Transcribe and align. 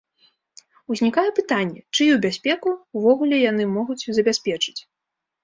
Узнікае 0.95 1.25
пытанне, 1.39 1.81
чыю 1.97 2.15
бяспеку 2.25 2.73
ўвогуле 3.01 3.37
яны 3.51 3.63
могуць 3.77 3.99
забяспечыць? 4.21 4.77